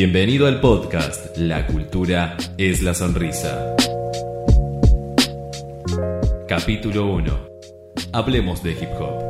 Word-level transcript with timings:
Bienvenido 0.00 0.46
al 0.46 0.60
podcast 0.60 1.36
La 1.38 1.66
cultura 1.66 2.36
es 2.56 2.82
la 2.82 2.94
sonrisa. 2.94 3.74
Capítulo 6.46 7.06
1. 7.14 7.48
Hablemos 8.12 8.62
de 8.62 8.70
hip 8.74 8.90
hop. 9.00 9.28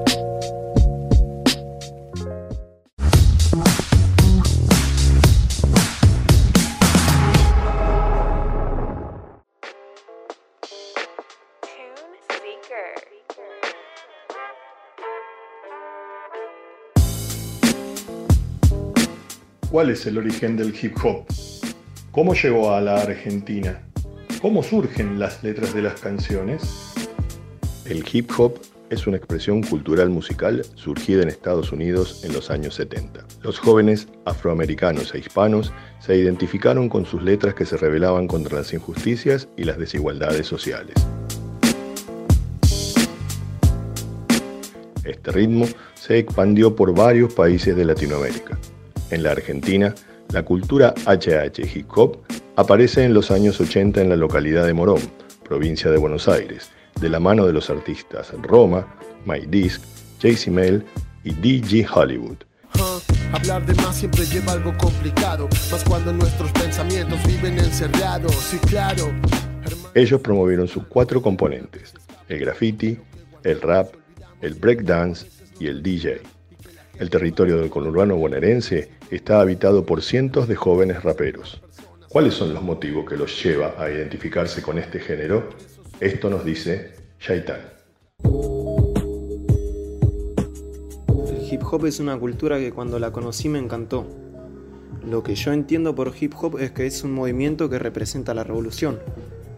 ¿Cuál 19.70 19.90
es 19.90 20.06
el 20.06 20.16
origen 20.16 20.56
del 20.56 20.74
hip 20.80 20.96
hop? 21.04 21.26
¿Cómo 22.10 22.32
llegó 22.32 22.72
a 22.72 22.80
la 22.80 23.02
Argentina? 23.02 23.82
¿Cómo 24.40 24.62
surgen 24.62 25.18
las 25.18 25.44
letras 25.44 25.74
de 25.74 25.82
las 25.82 26.00
canciones? 26.00 26.94
El 27.84 28.02
hip 28.10 28.30
hop 28.38 28.58
es 28.88 29.06
una 29.06 29.18
expresión 29.18 29.62
cultural 29.62 30.08
musical 30.08 30.64
surgida 30.74 31.22
en 31.22 31.28
Estados 31.28 31.70
Unidos 31.70 32.24
en 32.24 32.32
los 32.32 32.50
años 32.50 32.76
70. 32.76 33.26
Los 33.42 33.58
jóvenes 33.58 34.08
afroamericanos 34.24 35.14
e 35.14 35.18
hispanos 35.18 35.70
se 36.00 36.16
identificaron 36.16 36.88
con 36.88 37.04
sus 37.04 37.22
letras 37.22 37.52
que 37.52 37.66
se 37.66 37.76
rebelaban 37.76 38.26
contra 38.26 38.56
las 38.56 38.72
injusticias 38.72 39.48
y 39.58 39.64
las 39.64 39.76
desigualdades 39.76 40.46
sociales. 40.46 40.94
Este 45.04 45.30
ritmo 45.30 45.66
se 45.94 46.16
expandió 46.16 46.74
por 46.74 46.94
varios 46.94 47.34
países 47.34 47.76
de 47.76 47.84
Latinoamérica. 47.84 48.58
En 49.10 49.22
la 49.22 49.30
Argentina, 49.30 49.94
la 50.32 50.42
cultura 50.42 50.94
HH 51.06 51.60
hip 51.74 51.90
hop 51.96 52.18
aparece 52.56 53.04
en 53.04 53.14
los 53.14 53.30
años 53.30 53.58
80 53.58 54.02
en 54.02 54.10
la 54.10 54.16
localidad 54.16 54.66
de 54.66 54.74
Morón, 54.74 55.00
provincia 55.44 55.90
de 55.90 55.96
Buenos 55.96 56.28
Aires, 56.28 56.70
de 57.00 57.08
la 57.08 57.18
mano 57.18 57.46
de 57.46 57.54
los 57.54 57.70
artistas 57.70 58.32
Roma, 58.42 58.86
My 59.24 59.46
Disc, 59.46 59.80
JC 60.20 60.48
Mail 60.48 60.84
y 61.24 61.30
DG 61.30 61.86
Hollywood. 61.90 62.36
Hablar 63.32 63.64
de 63.64 63.74
más 63.76 63.96
siempre 63.96 64.26
lleva 64.26 64.52
algo 64.52 64.76
complicado, 64.76 65.48
más 65.70 65.84
cuando 65.84 66.12
nuestros 66.12 66.52
pensamientos 66.52 67.18
viven 67.26 67.58
encerrados, 67.58 68.34
sí 68.34 68.58
claro. 68.68 69.10
Ellos 69.94 70.20
promovieron 70.20 70.68
sus 70.68 70.84
cuatro 70.84 71.22
componentes, 71.22 71.94
el 72.28 72.40
graffiti, 72.40 72.98
el 73.42 73.60
rap, 73.62 73.94
el 74.42 74.54
breakdance 74.54 75.26
y 75.58 75.66
el 75.66 75.82
DJ. 75.82 76.20
El 76.98 77.10
territorio 77.10 77.58
del 77.58 77.70
conurbano 77.70 78.16
bonaerense 78.16 78.97
está 79.10 79.40
habitado 79.40 79.86
por 79.86 80.02
cientos 80.02 80.48
de 80.48 80.56
jóvenes 80.56 81.02
raperos. 81.02 81.62
¿Cuáles 82.08 82.34
son 82.34 82.54
los 82.54 82.62
motivos 82.62 83.08
que 83.08 83.16
los 83.16 83.42
lleva 83.42 83.74
a 83.78 83.90
identificarse 83.90 84.62
con 84.62 84.78
este 84.78 84.98
género? 84.98 85.50
Esto 86.00 86.30
nos 86.30 86.44
dice 86.44 86.94
Shaitan. 87.20 87.60
El 91.26 91.52
hip 91.52 91.62
hop 91.70 91.86
es 91.86 92.00
una 92.00 92.18
cultura 92.18 92.58
que 92.58 92.72
cuando 92.72 92.98
la 92.98 93.10
conocí 93.10 93.48
me 93.48 93.58
encantó. 93.58 94.06
Lo 95.06 95.22
que 95.22 95.34
yo 95.34 95.52
entiendo 95.52 95.94
por 95.94 96.12
hip 96.18 96.34
hop 96.40 96.58
es 96.58 96.70
que 96.72 96.86
es 96.86 97.02
un 97.02 97.12
movimiento 97.12 97.70
que 97.70 97.78
representa 97.78 98.34
la 98.34 98.44
revolución, 98.44 98.98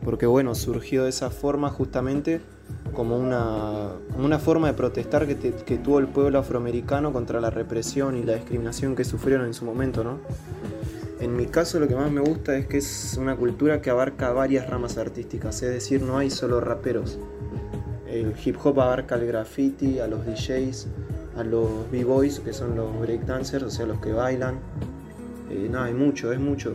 porque 0.05 0.27
bueno, 0.27 0.55
surgió 0.55 1.05
de 1.05 1.11
esa 1.11 1.31
forma 1.31 1.71
justamente 1.71 2.41
como 2.93 3.17
una, 3.17 3.93
una 4.19 4.39
forma 4.39 4.69
de 4.69 4.75
protestar 4.75 5.27
que, 5.27 5.79
tuvo 5.79 6.01
el 6.01 6.09
pueblo 6.09 6.39
afroamericano 6.39 7.13
contra 7.13 7.41
la 7.41 7.51
represión 7.51 8.17
y 8.17 8.25
la 8.25 8.35
discriminación 8.35 8.97
que 8.97 9.05
sufrieron 9.05 9.47
en 9.47 9.55
su 9.55 9.65
momento, 9.65 10.05
¿no? 10.05 10.19
En 11.21 11.37
mi 11.37 11.47
caso 11.47 11.79
lo 11.79 11.87
que 11.87 11.95
más 11.95 12.11
me 12.11 12.21
gusta 12.21 12.57
es 12.57 12.67
que 12.67 12.79
es 12.79 13.17
una 13.19 13.37
cultura 13.37 13.81
que 13.81 13.91
abarca 13.91 14.33
varias 14.33 14.69
ramas 14.69 14.97
artísticas, 14.99 15.63
es 15.63 15.71
decir, 15.71 16.03
no 16.03 16.19
hay 16.19 16.31
solo 16.31 16.61
raperos. 16.61 17.19
El 18.07 18.35
hip 18.45 18.57
hop 18.63 18.81
abarca 18.81 19.15
al 19.15 19.27
graffiti, 19.27 19.99
a 20.01 20.07
los 20.07 20.27
DJs, 20.27 20.89
a 21.37 21.45
los 21.45 21.91
b-boys, 21.91 22.41
que 22.41 22.53
son 22.53 22.75
los 22.75 22.99
breakdancers, 23.01 23.65
o 23.65 23.71
sea, 23.71 23.87
los 23.87 24.01
que 24.01 24.13
bailan. 24.13 24.57
Eh, 25.51 25.69
nada, 25.71 25.87
hay 25.87 25.95
mucho, 25.95 26.33
es 26.33 26.41
mucho. 26.41 26.75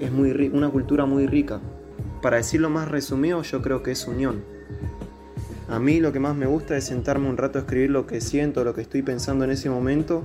Es 0.00 0.10
muy 0.10 0.30
una 0.54 0.70
cultura 0.70 1.04
muy 1.04 1.26
rica. 1.26 1.60
Para 2.22 2.38
decirlo 2.38 2.70
más 2.70 2.88
resumido, 2.88 3.42
yo 3.42 3.60
creo 3.60 3.82
que 3.82 3.90
es 3.90 4.06
unión 4.06 4.57
a 5.68 5.78
mí 5.78 6.00
lo 6.00 6.12
que 6.12 6.18
más 6.18 6.34
me 6.34 6.46
gusta 6.46 6.76
es 6.76 6.84
sentarme 6.84 7.28
un 7.28 7.36
rato 7.36 7.58
a 7.58 7.62
escribir 7.62 7.90
lo 7.90 8.06
que 8.06 8.20
siento, 8.20 8.64
lo 8.64 8.74
que 8.74 8.80
estoy 8.80 9.02
pensando 9.02 9.44
en 9.44 9.50
ese 9.50 9.68
momento 9.68 10.22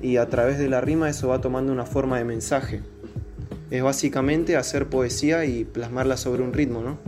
y 0.00 0.18
a 0.18 0.28
través 0.28 0.58
de 0.58 0.68
la 0.68 0.80
rima 0.80 1.08
eso 1.08 1.28
va 1.28 1.40
tomando 1.40 1.72
una 1.72 1.84
forma 1.84 2.18
de 2.18 2.24
mensaje. 2.24 2.82
Es 3.70 3.82
básicamente 3.82 4.56
hacer 4.56 4.86
poesía 4.86 5.44
y 5.46 5.64
plasmarla 5.64 6.16
sobre 6.16 6.42
un 6.42 6.52
ritmo, 6.52 6.80
¿no? 6.80 6.98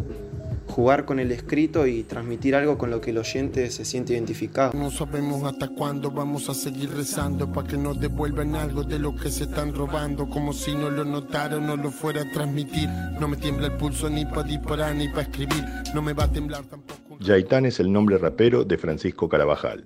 Jugar 0.67 1.05
con 1.05 1.21
el 1.21 1.31
escrito 1.31 1.87
y 1.87 2.03
transmitir 2.03 2.57
algo 2.57 2.77
con 2.77 2.91
lo 2.91 3.01
que 3.01 3.11
el 3.11 3.19
oyente 3.19 3.71
se 3.71 3.85
siente 3.85 4.15
identificado. 4.15 4.73
No 4.77 4.91
sabemos 4.91 5.45
hasta 5.45 5.69
cuándo 5.69 6.11
vamos 6.11 6.49
a 6.49 6.55
seguir 6.55 6.91
rezando 6.91 7.53
para 7.53 7.69
que 7.69 7.79
nos 7.79 8.01
devuelvan 8.01 8.57
algo 8.57 8.83
de 8.83 8.99
lo 8.99 9.15
que 9.15 9.31
se 9.31 9.45
están 9.45 9.75
robando, 9.75 10.29
como 10.29 10.53
si 10.53 10.75
no 10.75 10.91
lo 10.91 11.05
notara 11.05 11.59
o 11.59 11.61
no 11.61 11.77
lo 11.77 11.93
fuera 11.93 12.23
a 12.23 12.31
transmitir. 12.33 12.89
No 13.21 13.29
me 13.29 13.37
tiembla 13.37 13.69
el 13.69 13.77
pulso 13.77 14.11
ni 14.11 14.25
para 14.25 14.43
disparar 14.43 14.97
ni 14.97 15.09
para 15.09 15.23
escribir, 15.23 15.65
no 15.95 16.03
me 16.03 16.13
va 16.15 16.25
a 16.25 16.33
temblar 16.33 16.65
tampoco. 16.65 17.06
Yaitán 17.21 17.65
es 17.65 17.81
el 17.81 17.91
nombre 17.91 18.19
rapero 18.19 18.65
de 18.65 18.77
Francisco 18.77 19.29
Carabajal. 19.29 19.85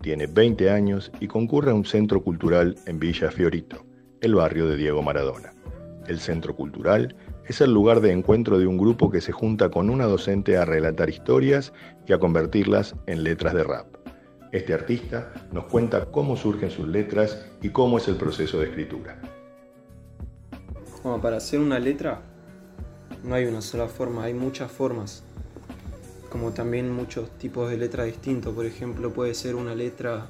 Tiene 0.00 0.26
20 0.26 0.68
años 0.68 1.12
y 1.20 1.28
concurre 1.28 1.70
a 1.70 1.74
un 1.74 1.84
centro 1.84 2.22
cultural 2.22 2.74
en 2.86 2.98
Villa 2.98 3.30
Fiorito, 3.30 3.84
el 4.20 4.34
barrio 4.34 4.66
de 4.66 4.76
Diego 4.76 5.00
Maradona. 5.00 5.52
El 6.08 6.18
centro 6.18 6.56
cultural 6.56 7.14
es 7.46 7.60
el 7.60 7.72
lugar 7.72 8.00
de 8.00 8.10
encuentro 8.10 8.58
de 8.58 8.66
un 8.66 8.78
grupo 8.78 9.10
que 9.10 9.20
se 9.20 9.30
junta 9.30 9.70
con 9.70 9.90
una 9.90 10.06
docente 10.06 10.56
a 10.56 10.64
relatar 10.64 11.08
historias 11.08 11.72
y 12.06 12.14
a 12.14 12.18
convertirlas 12.18 12.96
en 13.06 13.22
letras 13.22 13.54
de 13.54 13.62
rap. 13.62 13.86
Este 14.50 14.74
artista 14.74 15.32
nos 15.52 15.66
cuenta 15.66 16.06
cómo 16.06 16.36
surgen 16.36 16.70
sus 16.70 16.88
letras 16.88 17.46
y 17.62 17.68
cómo 17.68 17.98
es 17.98 18.08
el 18.08 18.16
proceso 18.16 18.58
de 18.58 18.66
escritura. 18.66 19.20
Como 21.00 21.20
para 21.20 21.36
hacer 21.36 21.60
una 21.60 21.78
letra 21.78 22.22
no 23.22 23.36
hay 23.36 23.44
una 23.44 23.60
sola 23.60 23.86
forma, 23.86 24.24
hay 24.24 24.34
muchas 24.34 24.70
formas 24.70 25.24
como 26.32 26.52
también 26.52 26.90
muchos 26.90 27.30
tipos 27.36 27.70
de 27.70 27.76
letra 27.76 28.04
distintos. 28.04 28.54
Por 28.54 28.64
ejemplo, 28.64 29.12
puede 29.12 29.34
ser 29.34 29.54
una 29.54 29.74
letra 29.74 30.28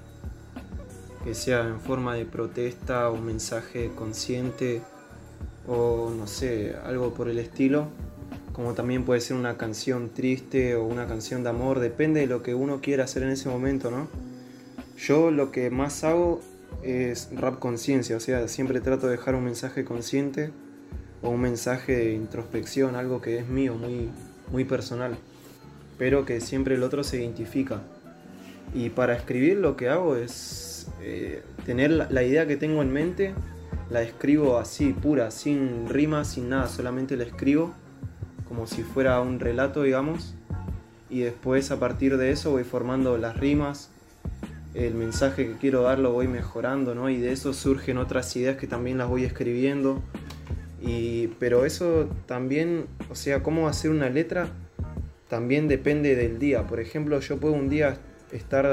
que 1.23 1.33
sea 1.33 1.61
en 1.69 1.79
forma 1.79 2.17
de 2.17 2.25
protesta 2.25 3.09
o 3.09 3.17
mensaje 3.19 3.93
consciente 3.95 4.83
o 5.69 6.11
no 6.11 6.27
sé, 6.27 6.75
algo 6.85 7.15
por 7.15 7.29
el 7.29 7.39
estilo. 7.39 7.87
Como 8.53 8.75
también 8.75 9.05
puede 9.05 9.21
ser 9.21 9.37
una 9.37 9.57
canción 9.57 10.09
triste 10.09 10.75
o 10.75 10.85
una 10.85 11.07
canción 11.07 11.45
de 11.45 11.51
amor, 11.51 11.79
depende 11.79 12.19
de 12.19 12.27
lo 12.27 12.43
que 12.43 12.57
uno 12.57 12.81
quiera 12.81 13.05
hacer 13.05 13.23
en 13.23 13.31
ese 13.31 13.49
momento, 13.49 13.93
¿no? 13.93 14.09
Yo 14.99 15.31
lo 15.31 15.53
que 15.53 15.71
más 15.71 16.03
hago 16.03 16.41
es 16.83 17.29
rap 17.33 17.61
conciencia, 17.61 18.17
o 18.17 18.21
sea, 18.21 18.49
siempre 18.49 18.81
trato 18.81 19.07
de 19.07 19.13
dejar 19.13 19.37
un 19.37 19.45
mensaje 19.45 19.85
consciente 19.85 20.51
o 21.23 21.31
un 21.31 21.41
mensaje 21.41 21.97
de 21.97 22.13
introspección, 22.13 22.97
algo 22.97 23.21
que 23.21 23.39
es 23.39 23.47
mío, 23.47 23.77
muy, 23.77 24.11
muy 24.51 24.65
personal 24.65 25.17
pero 26.03 26.25
que 26.25 26.41
siempre 26.41 26.75
el 26.75 26.83
otro 26.83 27.05
se 27.05 27.19
identifica. 27.19 27.81
Y 28.75 28.91
para 28.91 29.15
escribir 29.15 29.59
lo 29.59 29.77
que 29.77 29.89
hago 29.89 30.17
es 30.17 30.89
eh, 31.01 31.45
tener 31.65 31.93
la, 31.93 32.23
idea 32.25 32.45
que 32.45 32.57
tengo 32.57 32.83
en 32.83 32.93
mente, 32.93 33.35
la 33.89 34.03
escribo 34.03 34.59
así, 34.59 34.95
pura, 34.95 35.31
sin 35.31 35.89
rima, 35.89 36.25
sin 36.25 36.49
nada, 36.49 36.67
solamente 36.67 37.17
la 37.17 37.23
escribo 37.23 37.73
como 38.49 38.67
si 38.67 38.83
fuera 38.83 39.21
un 39.21 39.39
relato, 39.39 39.85
digamos, 39.85 40.35
y 41.09 41.21
después 41.21 41.71
a 41.71 41.79
partir 41.79 42.17
de 42.17 42.33
eso 42.33 42.51
voy 42.51 42.65
formando 42.65 43.17
las 43.17 43.37
rimas, 43.37 43.89
el 44.75 44.95
mensaje 44.95 45.47
que 45.47 45.55
quiero 45.55 45.83
dar 45.83 46.01
lo 46.01 46.11
voy 46.11 46.27
mejorando, 46.27 46.97
¿no? 46.97 47.11
Y 47.11 47.19
de 47.19 47.31
eso 47.31 47.53
surgen 47.53 47.99
otras 47.99 48.35
ideas 48.35 48.57
que 48.57 48.67
también 48.67 48.99
las 48.99 49.09
voy 49.09 49.23
escribiendo. 49.23 50.03
Y, 50.81 51.29
pero 51.39 51.65
eso 51.65 52.09
también, 52.27 52.87
o 53.09 53.15
sea, 53.15 53.45
cómo 53.45 53.69
hacer 53.69 53.93
una 53.93 54.11
letra 54.11 54.49
también 55.33 55.67
depende 55.67 56.15
del 56.15 56.39
día. 56.39 56.67
Por 56.67 56.79
ejemplo, 56.79 57.19
yo 57.21 57.39
puedo 57.39 57.55
un 57.55 57.71
día 57.71 57.97
estar 58.33 58.69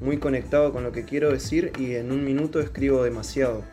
muy 0.00 0.18
conectado 0.18 0.72
con 0.72 0.84
lo 0.84 0.92
que 0.92 1.04
quiero 1.04 1.32
decir 1.32 1.72
y 1.80 1.96
en 1.96 2.12
un 2.12 2.24
minuto 2.24 2.60
escribo 2.60 3.02
demasiado. 3.02 3.64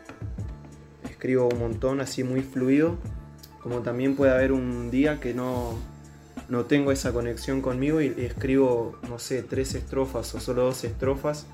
Escribo 1.08 1.48
un 1.48 1.60
montón, 1.60 2.00
así 2.00 2.24
muy 2.24 2.42
fluido. 2.42 2.96
Como 3.62 3.82
también 3.82 4.16
puede 4.16 4.32
haber 4.32 4.50
un 4.50 4.90
día 4.90 5.20
que 5.20 5.32
no, 5.32 5.78
no 6.48 6.64
tengo 6.64 6.90
esa 6.90 7.12
conexión 7.12 7.62
conmigo 7.62 8.00
y, 8.00 8.12
escribo, 8.18 8.98
no 9.08 9.20
sé, 9.20 9.44
tres 9.44 9.76
estrofas 9.76 10.34
o 10.34 10.40
solo 10.40 10.64
dos 10.64 10.82
estrofas 10.82 11.46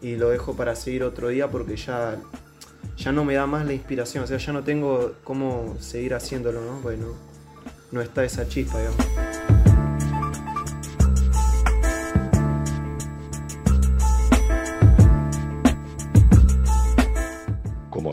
y 0.00 0.16
lo 0.16 0.30
dejo 0.30 0.56
para 0.56 0.76
seguir 0.76 1.02
otro 1.02 1.28
día 1.28 1.50
porque 1.50 1.76
ya, 1.76 2.16
ya 2.96 3.12
no 3.12 3.26
me 3.26 3.34
da 3.34 3.46
más 3.46 3.66
la 3.66 3.74
inspiración. 3.74 4.24
O 4.24 4.26
sea, 4.26 4.38
ya 4.38 4.54
no 4.54 4.64
tengo 4.64 5.12
cómo 5.24 5.76
seguir 5.78 6.14
haciéndolo, 6.14 6.62
¿no? 6.62 6.80
Bueno, 6.80 7.08
no 7.92 8.00
está 8.00 8.24
esa 8.24 8.48
chispa, 8.48 8.78
digamos. 8.78 9.23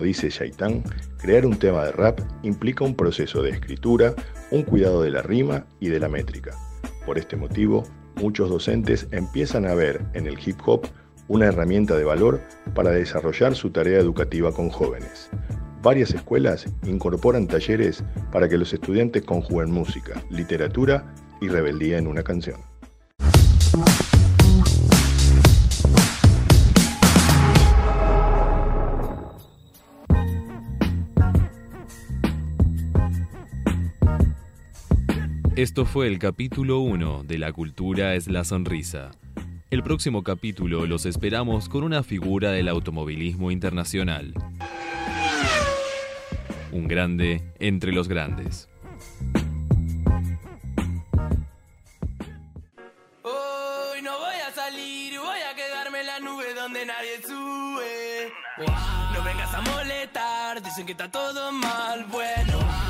Dice 0.01 0.29
Shaitan, 0.29 0.83
crear 1.19 1.45
un 1.45 1.57
tema 1.57 1.85
de 1.85 1.91
rap 1.91 2.19
implica 2.41 2.83
un 2.83 2.95
proceso 2.95 3.43
de 3.43 3.51
escritura, 3.51 4.15
un 4.49 4.63
cuidado 4.63 5.03
de 5.03 5.11
la 5.11 5.21
rima 5.21 5.65
y 5.79 5.89
de 5.89 5.99
la 5.99 6.09
métrica. 6.09 6.51
Por 7.05 7.19
este 7.19 7.35
motivo, 7.35 7.83
muchos 8.15 8.49
docentes 8.49 9.07
empiezan 9.11 9.67
a 9.67 9.75
ver 9.75 10.01
en 10.13 10.25
el 10.25 10.37
hip 10.43 10.57
hop 10.65 10.87
una 11.27 11.45
herramienta 11.45 11.95
de 11.95 12.03
valor 12.03 12.41
para 12.73 12.89
desarrollar 12.91 13.55
su 13.55 13.69
tarea 13.69 13.99
educativa 13.99 14.51
con 14.51 14.69
jóvenes. 14.69 15.29
Varias 15.83 16.13
escuelas 16.13 16.65
incorporan 16.85 17.47
talleres 17.47 18.03
para 18.31 18.49
que 18.49 18.57
los 18.57 18.73
estudiantes 18.73 19.23
conjuguen 19.23 19.71
música, 19.71 20.21
literatura 20.29 21.13
y 21.41 21.47
rebeldía 21.47 21.97
en 21.97 22.07
una 22.07 22.23
canción. 22.23 22.59
Esto 35.61 35.85
fue 35.85 36.07
el 36.07 36.17
capítulo 36.17 36.79
1 36.79 37.21
de 37.23 37.37
La 37.37 37.53
cultura 37.53 38.15
es 38.15 38.27
la 38.27 38.43
sonrisa. 38.43 39.11
El 39.69 39.83
próximo 39.83 40.23
capítulo 40.23 40.87
los 40.87 41.05
esperamos 41.05 41.69
con 41.69 41.83
una 41.83 42.01
figura 42.01 42.49
del 42.49 42.67
automovilismo 42.67 43.51
internacional. 43.51 44.33
Un 46.71 46.87
grande 46.87 47.43
entre 47.59 47.91
los 47.91 48.07
grandes. 48.07 48.69
Hoy 53.21 54.01
no 54.01 54.17
voy 54.17 54.37
a 54.43 54.51
salir, 54.55 55.19
voy 55.19 55.41
a 55.41 55.55
quedarme 55.55 55.99
en 55.99 56.07
la 56.07 56.19
nube 56.21 56.55
donde 56.55 56.87
nadie 56.87 57.21
sube. 57.21 58.33
No 59.13 59.23
vengas 59.23 59.53
a 59.53 59.61
molestar, 59.61 60.63
dicen 60.63 60.87
que 60.87 60.93
está 60.93 61.11
todo 61.11 61.51
mal, 61.51 62.03
bueno. 62.05 62.80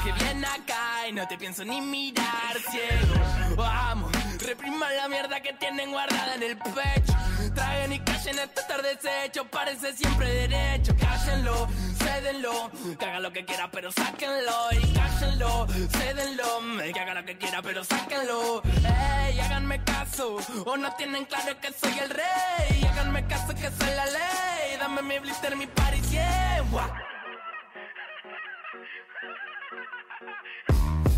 Que 0.00 0.10
bien 0.12 0.44
acá 0.44 1.06
y 1.08 1.12
no 1.12 1.28
te 1.28 1.38
pienso 1.38 1.64
ni 1.64 1.80
mirar, 1.80 2.56
ciego. 2.70 3.54
Vamos, 3.56 4.10
repriman 4.38 4.96
la 4.96 5.06
mierda 5.06 5.40
que 5.40 5.52
tienen 5.52 5.92
guardada 5.92 6.34
en 6.34 6.42
el 6.42 6.58
pecho. 6.58 7.12
Traigan 7.54 7.92
y 7.92 8.00
callen 8.00 8.38
esto 8.38 8.60
estar 8.62 8.82
deshecho, 8.82 9.44
parece 9.48 9.92
siempre 9.92 10.48
derecho. 10.48 10.96
Cállenlo, 10.96 11.68
cédenlo, 11.98 12.70
que 12.98 13.04
haga 13.04 13.20
lo 13.20 13.32
que 13.32 13.44
quiera, 13.44 13.70
pero 13.70 13.92
sáquenlo. 13.92 14.72
Y 14.72 14.92
cállenlo, 14.92 15.66
cédenlo, 15.68 16.92
que 16.92 17.00
haga 17.00 17.14
lo 17.14 17.24
que 17.24 17.38
quiera, 17.38 17.62
pero 17.62 17.84
sáquenlo. 17.84 18.62
Ey, 18.64 19.38
háganme 19.38 19.84
caso, 19.84 20.38
o 20.64 20.76
no 20.76 20.92
tienen 20.96 21.26
claro 21.26 21.60
que 21.60 21.72
soy 21.72 21.96
el 21.98 22.10
rey. 22.10 22.84
Háganme 22.90 23.24
caso 23.28 23.54
que 23.54 23.70
soy 23.70 23.94
la 23.94 24.06
ley. 24.06 24.76
Dame 24.80 25.02
mi 25.02 25.18
blister, 25.20 25.54
mi 25.54 25.66
party, 25.66 26.00
yeah. 26.10 27.11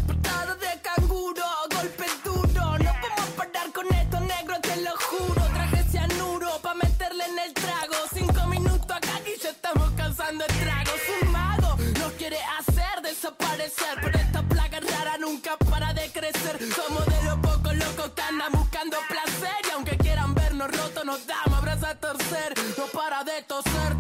Patada 0.06 0.54
de 0.56 0.80
canguro, 0.82 1.44
golpe 1.74 2.06
duro. 2.24 2.78
No 2.78 2.92
podemos 3.00 3.30
parar 3.36 3.72
con 3.72 3.86
esto, 3.94 4.20
negro, 4.20 4.60
te 4.60 4.76
lo 4.82 4.90
juro. 4.96 5.42
Traje 5.52 5.84
cianuro 5.90 6.58
pa' 6.62 6.74
meterle 6.74 7.24
en 7.24 7.38
el 7.38 7.54
trago. 7.54 7.94
Cinco 8.12 8.46
minutos 8.46 8.90
acá 8.90 9.20
y 9.26 9.40
ya 9.40 9.50
estamos 9.50 9.90
causando 9.92 10.44
estragos. 10.46 11.00
Un 11.22 11.32
mago 11.32 11.76
nos 12.00 12.12
quiere 12.12 12.38
hacer 12.58 13.02
desaparecer. 13.02 13.98
Pero 14.02 14.18
esta 14.18 14.42
plaga 14.42 14.80
rara 14.80 15.18
nunca 15.18 15.56
para 15.70 15.92
de 15.92 16.10
crecer. 16.10 16.58
Somos 16.74 17.04
de 17.06 17.22
los 17.24 17.38
pocos 17.38 17.74
locos 17.76 18.10
que 18.14 18.22
andan 18.22 18.52
buscando 18.52 18.96
placer. 19.08 19.56
Y 19.68 19.70
aunque 19.70 19.96
quieran 19.98 20.34
vernos 20.34 20.70
rotos, 20.70 21.04
nos 21.04 21.26
damos 21.26 21.58
abrazos 21.58 21.84
a 21.84 21.94
torcer. 21.96 22.54
No 22.78 22.86
para 22.86 23.24
de 23.24 23.42
toser, 23.42 23.98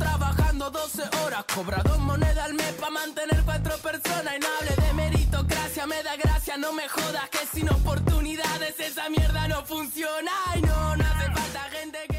trabajando 0.64 0.70
12 0.70 1.02
horas. 1.24 1.44
Cobra 1.54 1.82
dos 1.82 1.98
monedas 1.98 2.38
al 2.38 2.54
mes 2.54 2.72
para 2.72 2.90
mantener 2.90 3.42
cuatro 3.44 3.76
personas. 3.78 4.34
Y 4.36 4.40
no 4.40 4.46
hable 4.60 4.86
de 4.86 4.92
meritocracia, 4.94 5.86
me 5.86 6.02
da 6.02 6.16
gracia, 6.16 6.56
no 6.56 6.72
me 6.72 6.88
jodas. 6.88 7.28
Que 7.30 7.46
sin 7.52 7.68
oportunidades 7.68 8.78
esa 8.78 9.08
mierda 9.08 9.48
no 9.48 9.64
funciona. 9.64 10.32
Y 10.56 10.62
no, 10.62 10.96
no 10.96 11.04
hace 11.04 11.30
falta 11.32 11.60
gente 11.70 11.98
que. 12.08 12.13